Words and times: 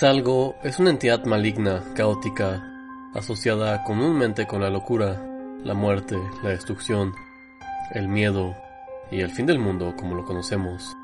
Salgo 0.00 0.56
es 0.62 0.78
una 0.78 0.88
entidad 0.88 1.26
maligna, 1.26 1.84
caótica, 1.94 2.66
asociada 3.12 3.84
comúnmente 3.84 4.46
con 4.46 4.62
la 4.62 4.70
locura, 4.70 5.22
la 5.62 5.74
muerte, 5.74 6.16
la 6.42 6.48
destrucción, 6.48 7.12
el 7.92 8.08
miedo 8.08 8.56
y 9.10 9.20
el 9.20 9.30
fin 9.30 9.44
del 9.44 9.58
mundo 9.58 9.94
como 9.98 10.14
lo 10.14 10.24
conocemos. 10.24 10.96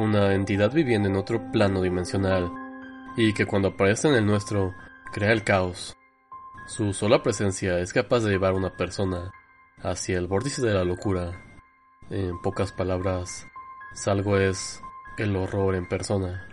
Una 0.00 0.34
entidad 0.34 0.72
viviendo 0.72 1.08
en 1.08 1.14
otro 1.14 1.52
plano 1.52 1.80
dimensional 1.80 2.50
y 3.16 3.34
que 3.34 3.46
cuando 3.46 3.68
aparece 3.68 4.08
en 4.08 4.16
el 4.16 4.26
nuestro 4.26 4.74
crea 5.12 5.30
el 5.30 5.44
caos. 5.44 5.96
Su 6.66 6.92
sola 6.94 7.22
presencia 7.22 7.78
es 7.78 7.92
capaz 7.92 8.24
de 8.24 8.30
llevar 8.30 8.54
a 8.54 8.56
una 8.56 8.76
persona 8.76 9.30
hacia 9.80 10.18
el 10.18 10.26
vórtice 10.26 10.60
de 10.60 10.74
la 10.74 10.82
locura. 10.82 11.40
En 12.10 12.42
pocas 12.42 12.72
palabras, 12.72 13.46
Salgo 13.94 14.38
es 14.38 14.82
el 15.18 15.36
horror 15.36 15.76
en 15.76 15.86
persona. 15.86 16.48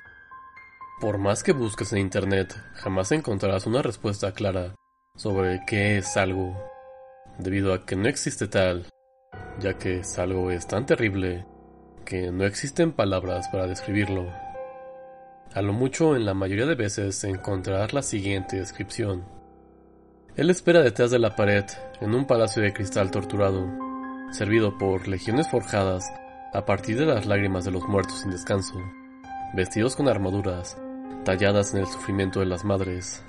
Por 0.99 1.17
más 1.17 1.43
que 1.43 1.51
busques 1.51 1.91
en 1.91 1.99
Internet, 1.99 2.55
jamás 2.75 3.11
encontrarás 3.11 3.65
una 3.65 3.81
respuesta 3.81 4.31
clara 4.31 4.75
sobre 5.17 5.61
qué 5.67 5.97
es 5.97 6.15
algo, 6.15 6.57
debido 7.37 7.73
a 7.73 7.85
que 7.85 7.97
no 7.97 8.07
existe 8.07 8.47
tal, 8.47 8.87
ya 9.59 9.77
que 9.77 10.03
algo 10.17 10.51
es 10.51 10.67
tan 10.67 10.85
terrible 10.85 11.45
que 12.05 12.31
no 12.31 12.45
existen 12.45 12.93
palabras 12.93 13.49
para 13.49 13.67
describirlo. 13.67 14.31
A 15.53 15.61
lo 15.61 15.73
mucho, 15.73 16.15
en 16.15 16.25
la 16.25 16.33
mayoría 16.33 16.65
de 16.65 16.75
veces 16.75 17.21
encontrarás 17.25 17.91
la 17.91 18.01
siguiente 18.01 18.55
descripción. 18.55 19.25
Él 20.37 20.49
espera 20.49 20.81
detrás 20.81 21.11
de 21.11 21.19
la 21.19 21.35
pared, 21.35 21.65
en 21.99 22.15
un 22.15 22.25
palacio 22.25 22.61
de 22.61 22.71
cristal 22.71 23.11
torturado, 23.11 23.67
servido 24.31 24.77
por 24.77 25.09
legiones 25.09 25.49
forjadas 25.49 26.09
a 26.53 26.65
partir 26.65 26.97
de 26.97 27.05
las 27.05 27.25
lágrimas 27.25 27.65
de 27.65 27.71
los 27.71 27.83
muertos 27.83 28.21
sin 28.21 28.31
descanso, 28.31 28.75
vestidos 29.53 29.95
con 29.95 30.07
armaduras, 30.07 30.77
talladas 31.25 31.73
en 31.73 31.81
el 31.81 31.87
sufrimiento 31.87 32.39
de 32.39 32.45
las 32.45 32.63
madres. 32.63 33.21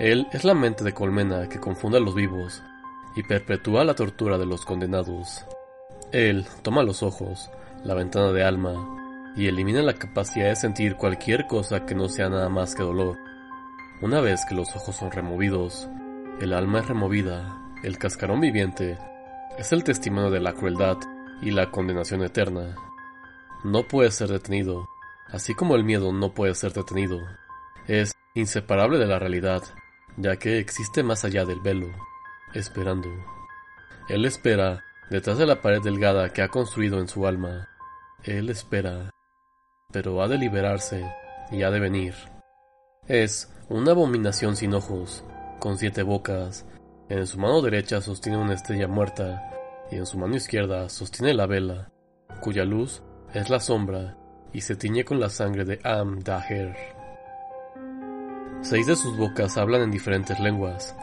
Él 0.00 0.26
es 0.32 0.42
la 0.42 0.54
mente 0.54 0.82
de 0.82 0.92
colmena 0.92 1.48
que 1.48 1.60
confunde 1.60 1.98
a 1.98 2.00
los 2.00 2.16
vivos 2.16 2.60
y 3.14 3.22
perpetúa 3.22 3.84
la 3.84 3.94
tortura 3.94 4.38
de 4.38 4.46
los 4.46 4.64
condenados. 4.64 5.44
Él 6.10 6.44
toma 6.62 6.82
los 6.82 7.04
ojos, 7.04 7.50
la 7.84 7.94
ventana 7.94 8.32
de 8.32 8.42
alma, 8.42 9.32
y 9.36 9.46
elimina 9.46 9.82
la 9.82 9.94
capacidad 9.94 10.48
de 10.48 10.56
sentir 10.56 10.96
cualquier 10.96 11.46
cosa 11.46 11.86
que 11.86 11.94
no 11.94 12.08
sea 12.08 12.28
nada 12.28 12.48
más 12.48 12.74
que 12.74 12.82
dolor. 12.82 13.16
Una 14.02 14.20
vez 14.20 14.44
que 14.48 14.54
los 14.54 14.74
ojos 14.74 14.96
son 14.96 15.12
removidos, 15.12 15.88
el 16.40 16.52
alma 16.52 16.80
es 16.80 16.88
removida, 16.88 17.56
el 17.84 17.98
cascarón 17.98 18.40
viviente 18.40 18.98
es 19.58 19.72
el 19.72 19.84
testimonio 19.84 20.30
de 20.30 20.40
la 20.40 20.52
crueldad 20.52 20.98
y 21.40 21.52
la 21.52 21.70
condenación 21.70 22.22
eterna. 22.22 22.74
No 23.62 23.84
puede 23.84 24.10
ser 24.10 24.28
detenido, 24.28 24.88
así 25.28 25.54
como 25.54 25.76
el 25.76 25.84
miedo 25.84 26.12
no 26.12 26.34
puede 26.34 26.54
ser 26.54 26.72
detenido, 26.72 27.20
es 27.86 28.12
inseparable 28.34 28.98
de 28.98 29.06
la 29.06 29.18
realidad, 29.18 29.62
ya 30.16 30.36
que 30.36 30.58
existe 30.58 31.02
más 31.02 31.24
allá 31.24 31.44
del 31.44 31.60
velo, 31.60 31.88
esperando. 32.54 33.08
Él 34.08 34.24
espera 34.24 34.84
detrás 35.10 35.38
de 35.38 35.46
la 35.46 35.60
pared 35.60 35.82
delgada 35.82 36.32
que 36.32 36.42
ha 36.42 36.48
construido 36.48 36.98
en 36.98 37.08
su 37.08 37.26
alma. 37.26 37.68
Él 38.22 38.48
espera, 38.48 39.10
pero 39.92 40.22
ha 40.22 40.28
de 40.28 40.38
liberarse 40.38 41.04
y 41.50 41.62
ha 41.62 41.70
de 41.70 41.80
venir. 41.80 42.14
Es 43.06 43.52
una 43.68 43.92
abominación 43.92 44.56
sin 44.56 44.74
ojos, 44.74 45.24
con 45.58 45.78
siete 45.78 46.02
bocas. 46.02 46.66
En 47.08 47.26
su 47.26 47.38
mano 47.38 47.60
derecha 47.60 48.00
sostiene 48.00 48.38
una 48.38 48.54
estrella 48.54 48.88
muerta 48.88 49.50
y 49.90 49.96
en 49.96 50.06
su 50.06 50.18
mano 50.18 50.36
izquierda 50.36 50.88
sostiene 50.88 51.34
la 51.34 51.46
vela, 51.46 51.90
cuya 52.40 52.64
luz 52.64 53.02
es 53.34 53.50
la 53.50 53.60
sombra 53.60 54.16
y 54.54 54.60
se 54.60 54.76
tiñe 54.76 55.04
con 55.04 55.20
la 55.20 55.28
sangre 55.28 55.64
de 55.64 55.80
Am 55.82 56.20
Daher. 56.20 56.74
Seis 58.62 58.86
de 58.86 58.96
sus 58.96 59.16
bocas 59.18 59.58
hablan 59.58 59.82
en 59.82 59.90
diferentes 59.90 60.38
lenguas. 60.40 60.96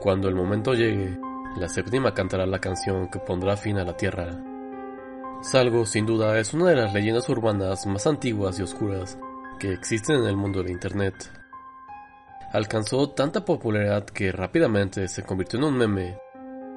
Cuando 0.00 0.28
el 0.28 0.34
momento 0.34 0.74
llegue, 0.74 1.18
la 1.56 1.68
séptima 1.68 2.12
cantará 2.12 2.44
la 2.44 2.58
canción 2.58 3.08
que 3.08 3.20
pondrá 3.20 3.56
fin 3.56 3.78
a 3.78 3.84
la 3.84 3.96
tierra. 3.96 4.28
Salgo, 5.40 5.86
sin 5.86 6.04
duda, 6.04 6.38
es 6.38 6.52
una 6.52 6.70
de 6.70 6.76
las 6.76 6.92
leyendas 6.92 7.28
urbanas 7.28 7.86
más 7.86 8.06
antiguas 8.06 8.58
y 8.58 8.62
oscuras 8.62 9.16
que 9.58 9.72
existen 9.72 10.16
en 10.16 10.26
el 10.26 10.36
mundo 10.36 10.62
de 10.62 10.72
Internet. 10.72 11.14
Alcanzó 12.52 13.10
tanta 13.10 13.44
popularidad 13.44 14.04
que 14.04 14.32
rápidamente 14.32 15.06
se 15.06 15.22
convirtió 15.22 15.58
en 15.58 15.66
un 15.66 15.78
meme 15.78 16.18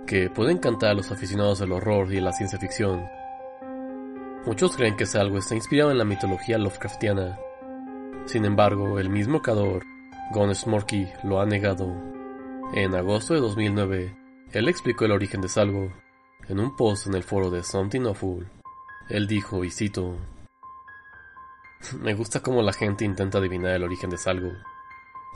que 0.05 0.29
puede 0.29 0.51
encantar 0.51 0.91
a 0.91 0.93
los 0.95 1.11
aficionados 1.11 1.59
del 1.59 1.71
horror 1.71 2.13
y 2.13 2.19
la 2.19 2.33
ciencia 2.33 2.59
ficción. 2.59 3.05
Muchos 4.43 4.75
creen 4.75 4.97
que 4.97 5.05
Salgo 5.05 5.37
está 5.37 5.53
inspirado 5.53 5.91
en 5.91 5.99
la 5.99 6.03
mitología 6.03 6.57
Lovecraftiana. 6.57 7.37
Sin 8.25 8.43
embargo, 8.43 8.97
el 8.97 9.07
mismo 9.07 9.43
creador, 9.43 9.83
Gon 10.31 10.55
Smorky, 10.55 11.07
lo 11.23 11.39
ha 11.39 11.45
negado. 11.45 11.85
En 12.73 12.95
agosto 12.95 13.35
de 13.35 13.39
2009, 13.39 14.17
él 14.51 14.67
explicó 14.67 15.05
el 15.05 15.11
origen 15.11 15.41
de 15.41 15.47
Salgo 15.47 15.93
en 16.47 16.59
un 16.59 16.75
post 16.75 17.05
en 17.05 17.13
el 17.13 17.21
foro 17.21 17.51
de 17.51 17.63
Something 17.63 18.01
Awful. 18.07 18.49
Él 19.09 19.27
dijo, 19.27 19.63
y 19.63 19.69
cito, 19.69 20.17
Me 21.99 22.15
gusta 22.15 22.39
cómo 22.39 22.63
la 22.63 22.73
gente 22.73 23.05
intenta 23.05 23.37
adivinar 23.37 23.75
el 23.75 23.83
origen 23.83 24.09
de 24.09 24.17
Salgo, 24.17 24.53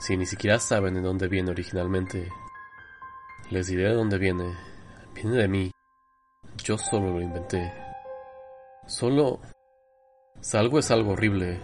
si 0.00 0.16
ni 0.16 0.26
siquiera 0.26 0.58
saben 0.58 0.94
de 0.94 1.00
dónde 1.00 1.28
viene 1.28 1.52
originalmente. 1.52 2.28
Les 3.50 3.68
diré 3.68 3.84
de 3.84 3.94
dónde 3.94 4.18
viene. 4.18 4.52
Viene 5.14 5.36
de 5.36 5.46
mí. 5.46 5.70
Yo 6.64 6.76
solo 6.76 7.12
lo 7.12 7.20
inventé. 7.20 7.85
Solo... 8.86 9.40
Salgo 10.40 10.78
es 10.78 10.92
algo 10.92 11.12
horrible. 11.12 11.60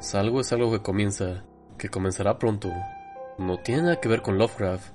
Salgo 0.00 0.40
es 0.40 0.52
algo 0.52 0.72
que 0.72 0.82
comienza, 0.82 1.44
que 1.78 1.88
comenzará 1.88 2.38
pronto. 2.38 2.72
No 3.38 3.58
tiene 3.58 3.82
nada 3.82 4.00
que 4.00 4.08
ver 4.08 4.22
con 4.22 4.38
Lovecraft. 4.38 4.92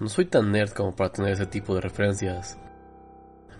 No 0.00 0.08
soy 0.08 0.24
tan 0.24 0.50
nerd 0.50 0.72
como 0.72 0.96
para 0.96 1.12
tener 1.12 1.32
ese 1.32 1.46
tipo 1.46 1.76
de 1.76 1.80
referencias. 1.80 2.58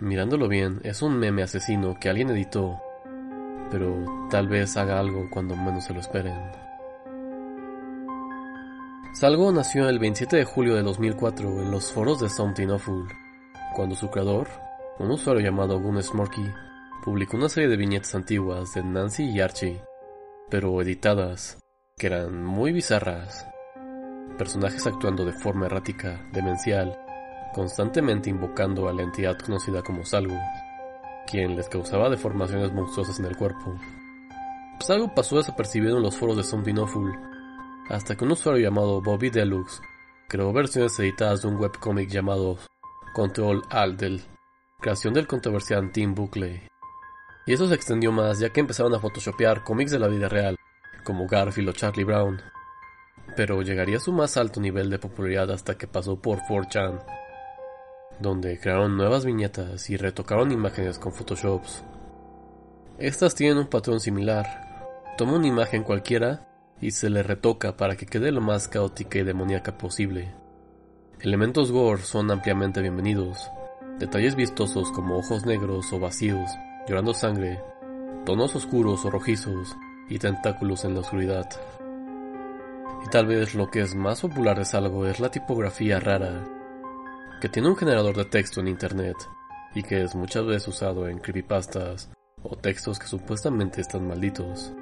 Mirándolo 0.01 0.49
bien, 0.49 0.81
es 0.83 1.01
un 1.01 1.17
meme 1.17 1.43
asesino 1.43 1.97
que 1.97 2.09
alguien 2.09 2.31
editó, 2.31 2.81
pero 3.71 4.27
tal 4.29 4.49
vez 4.49 4.75
haga 4.75 4.99
algo 4.99 5.29
cuando 5.31 5.55
menos 5.55 5.85
se 5.85 5.93
lo 5.93 6.01
esperen. 6.01 6.37
Salgo 9.13 9.51
nació 9.53 9.87
el 9.87 9.99
27 9.99 10.35
de 10.35 10.43
julio 10.43 10.75
de 10.75 10.83
2004 10.83 11.61
en 11.61 11.71
los 11.71 11.93
foros 11.93 12.19
de 12.19 12.29
Something 12.29 12.69
Awful, 12.69 13.07
cuando 13.73 13.95
su 13.95 14.09
creador, 14.09 14.49
un 14.99 15.11
usuario 15.11 15.41
llamado 15.41 15.79
Gunnar 15.79 16.03
Smorky, 16.03 16.51
publicó 17.03 17.35
una 17.35 17.49
serie 17.49 17.67
de 17.67 17.75
viñetas 17.75 18.15
antiguas 18.15 18.73
de 18.73 18.83
Nancy 18.83 19.25
y 19.25 19.41
Archie, 19.41 19.83
pero 20.49 20.81
editadas, 20.81 21.57
que 21.97 22.07
eran 22.07 22.45
muy 22.45 22.71
bizarras. 22.71 23.45
Personajes 24.37 24.87
actuando 24.87 25.25
de 25.25 25.33
forma 25.33 25.65
errática, 25.65 26.25
demencial, 26.31 26.97
constantemente 27.53 28.29
invocando 28.29 28.87
a 28.87 28.93
la 28.93 29.03
entidad 29.03 29.37
conocida 29.37 29.81
como 29.81 30.05
Salgo, 30.05 30.39
quien 31.29 31.57
les 31.57 31.67
causaba 31.67 32.09
deformaciones 32.09 32.71
monstruosas 32.71 33.19
en 33.19 33.25
el 33.25 33.35
cuerpo. 33.35 33.77
Salgo 34.79 35.13
pasó 35.13 35.37
desapercibido 35.37 35.97
en 35.97 36.03
los 36.03 36.15
foros 36.15 36.37
de 36.37 36.79
Awful, 36.79 37.13
hasta 37.89 38.15
que 38.15 38.23
un 38.23 38.31
usuario 38.31 38.63
llamado 38.63 39.01
Bobby 39.01 39.29
Deluxe 39.29 39.81
creó 40.29 40.53
versiones 40.53 40.97
editadas 40.99 41.41
de 41.41 41.49
un 41.49 41.57
webcomic 41.57 42.09
llamado 42.09 42.57
Control 43.13 43.61
Alt 43.69 43.99
del 43.99 44.21
creación 44.79 45.13
del 45.13 45.27
controversial 45.27 45.91
Tim 45.91 46.13
Buckley. 46.13 46.72
Y 47.45 47.53
eso 47.53 47.67
se 47.67 47.75
extendió 47.75 48.11
más 48.11 48.39
ya 48.39 48.49
que 48.49 48.61
empezaron 48.61 48.93
a 48.95 48.99
photoshopear 48.99 49.63
cómics 49.63 49.91
de 49.91 49.99
la 49.99 50.07
vida 50.07 50.29
real, 50.29 50.57
como 51.03 51.27
Garfield 51.27 51.69
o 51.69 51.73
Charlie 51.73 52.05
Brown. 52.05 52.41
Pero 53.35 53.61
llegaría 53.61 53.97
a 53.97 53.99
su 53.99 54.13
más 54.13 54.37
alto 54.37 54.61
nivel 54.61 54.89
de 54.89 54.99
popularidad 54.99 55.51
hasta 55.51 55.77
que 55.77 55.87
pasó 55.87 56.21
por 56.21 56.39
4chan, 56.39 57.03
donde 58.19 58.59
crearon 58.59 58.95
nuevas 58.95 59.25
viñetas 59.25 59.89
y 59.89 59.97
retocaron 59.97 60.51
imágenes 60.51 60.99
con 60.99 61.13
photoshops. 61.13 61.83
Estas 62.97 63.35
tienen 63.35 63.57
un 63.57 63.67
patrón 63.67 63.99
similar. 63.99 64.45
Toma 65.17 65.33
una 65.33 65.47
imagen 65.47 65.83
cualquiera 65.83 66.47
y 66.79 66.91
se 66.91 67.09
le 67.09 67.23
retoca 67.23 67.75
para 67.75 67.95
que 67.95 68.05
quede 68.05 68.31
lo 68.31 68.41
más 68.41 68.67
caótica 68.67 69.19
y 69.19 69.23
demoníaca 69.23 69.77
posible. 69.77 70.33
Elementos 71.19 71.71
gore 71.71 72.01
son 72.01 72.29
ampliamente 72.31 72.81
bienvenidos. 72.81 73.49
Detalles 73.99 74.35
vistosos 74.35 74.91
como 74.91 75.17
ojos 75.17 75.45
negros 75.45 75.91
o 75.93 75.99
vacíos, 75.99 76.49
llorando 76.87 77.13
sangre, 77.13 77.61
tonos 78.25 78.55
oscuros 78.55 79.05
o 79.05 79.09
rojizos 79.09 79.75
y 80.09 80.19
tentáculos 80.19 80.83
en 80.85 80.93
la 80.95 81.01
oscuridad. 81.01 81.49
Y 83.05 83.09
tal 83.09 83.25
vez 83.25 83.55
lo 83.55 83.69
que 83.69 83.81
es 83.81 83.95
más 83.95 84.21
popular 84.21 84.57
de 84.57 84.77
algo 84.77 85.05
es 85.05 85.19
la 85.19 85.29
tipografía 85.29 85.99
rara, 85.99 86.43
que 87.41 87.49
tiene 87.49 87.69
un 87.69 87.75
generador 87.75 88.15
de 88.15 88.25
texto 88.25 88.61
en 88.61 88.67
internet 88.67 89.17
y 89.75 89.83
que 89.83 90.03
es 90.03 90.15
muchas 90.15 90.45
veces 90.45 90.67
usado 90.69 91.07
en 91.07 91.19
creepypastas 91.19 92.09
o 92.41 92.55
textos 92.55 92.99
que 92.99 93.07
supuestamente 93.07 93.81
están 93.81 94.07
malditos. 94.07 94.73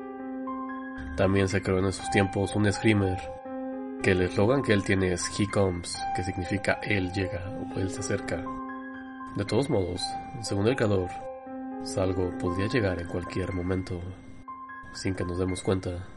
También 1.16 1.48
se 1.48 1.62
creó 1.62 1.80
en 1.80 1.86
esos 1.86 2.10
tiempos 2.10 2.56
un 2.56 2.72
screamer, 2.72 3.20
que 4.02 4.12
el 4.12 4.22
eslogan 4.22 4.64
que 4.64 4.74
él 4.74 4.84
tiene 4.84 5.14
es 5.14 5.24
He 5.40 5.48
comes, 5.48 5.96
que 6.16 6.24
significa 6.24 6.80
él 6.84 7.12
llega 7.12 7.42
o 7.76 7.80
él 7.80 7.90
se 7.92 8.00
acerca. 8.00 8.44
De 9.36 9.46
todos 9.46 9.70
modos, 9.70 10.02
según 10.42 10.68
el 10.68 10.76
creador, 10.76 11.10
Salgo 11.84 12.30
podría 12.38 12.68
llegar 12.68 13.02
en 13.02 13.08
cualquier 13.08 13.54
momento, 13.54 14.00
sin 14.94 15.16
que 15.16 15.26
nos 15.26 15.40
demos 15.40 15.64
cuenta, 15.64 16.08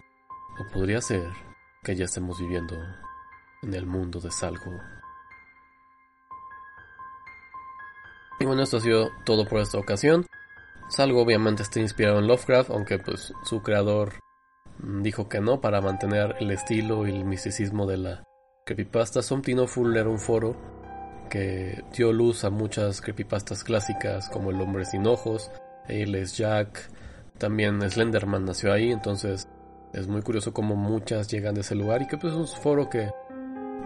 o 0.61 0.73
podría 0.73 1.01
ser 1.01 1.25
que 1.83 1.97
ya 1.97 2.05
estemos 2.05 2.39
viviendo 2.39 2.77
en 3.63 3.73
el 3.73 3.87
mundo 3.87 4.21
de 4.21 4.31
Salgo. 4.31 4.79
Y 8.39 8.45
bueno, 8.45 8.63
esto 8.63 8.77
ha 8.77 8.81
sido 8.81 9.11
todo 9.25 9.47
por 9.47 9.61
esta 9.61 9.79
ocasión. 9.79 10.27
Salgo 10.91 11.23
obviamente 11.23 11.63
está 11.63 11.81
inspirado 11.81 12.19
en 12.19 12.27
Lovecraft, 12.27 12.69
aunque 12.69 12.99
pues 12.99 13.33
su 13.45 13.63
creador 13.63 14.21
dijo 14.79 15.31
que 15.31 15.41
no 15.41 15.63
para 15.63 15.81
mantener 15.81 16.37
el 16.41 16.51
estilo 16.51 17.07
y 17.07 17.11
el 17.11 17.25
misticismo 17.25 17.87
de 17.87 17.97
la 17.97 18.25
creepypasta. 18.67 19.23
Something 19.23 19.67
Full 19.67 19.97
un 19.97 20.19
foro 20.19 20.84
que 21.29 21.85
dio 21.97 22.13
luz 22.13 22.45
a 22.45 22.51
muchas 22.51 23.01
creepypastas 23.01 23.65
clásicas 23.65 24.29
como 24.29 24.51
El 24.51 24.61
hombre 24.61 24.85
sin 24.85 25.07
ojos, 25.07 25.51
es 25.89 26.37
Jack, 26.37 26.91
también 27.39 27.81
Slenderman 27.89 28.45
nació 28.45 28.73
ahí, 28.73 28.91
entonces 28.91 29.49
es 29.93 30.09
muy 30.09 30.23
curioso 30.23 30.53
cómo 30.53 30.77
muchas 30.77 31.29
llegan 31.29 31.55
de 31.55 31.61
ese 31.61 31.75
lugar 31.75 32.03
y 32.03 32.07
que 32.07 32.17
pues 32.17 32.33
es 32.33 32.39
un 32.39 32.49
foro 32.49 32.89
que 32.89 33.11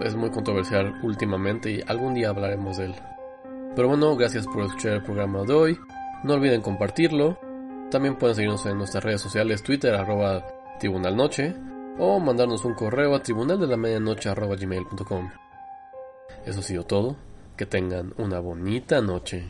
es 0.00 0.14
muy 0.14 0.30
controversial 0.30 1.00
últimamente 1.02 1.70
y 1.70 1.82
algún 1.86 2.14
día 2.14 2.30
hablaremos 2.30 2.78
de 2.78 2.86
él. 2.86 2.94
Pero 3.74 3.88
bueno, 3.88 4.16
gracias 4.16 4.46
por 4.46 4.64
escuchar 4.64 4.92
el 4.92 5.02
programa 5.02 5.42
de 5.42 5.52
hoy. 5.52 5.78
No 6.24 6.34
olviden 6.34 6.62
compartirlo. 6.62 7.38
También 7.90 8.16
pueden 8.16 8.36
seguirnos 8.36 8.66
en 8.66 8.78
nuestras 8.78 9.04
redes 9.04 9.20
sociales, 9.20 9.62
Twitter, 9.62 9.98
tribunalnoche, 10.78 11.54
o 11.98 12.20
mandarnos 12.20 12.64
un 12.64 12.74
correo 12.74 13.14
a 13.14 13.22
tribunal 13.22 13.58
de 13.58 13.66
la 13.66 13.76
medianoche 13.76 14.28
arroba 14.28 14.56
gmail.com. 14.56 15.30
Eso 16.44 16.60
ha 16.60 16.62
sido 16.62 16.84
todo. 16.84 17.16
Que 17.58 17.66
tengan 17.66 18.14
una 18.18 18.38
bonita 18.38 19.00
noche. 19.00 19.48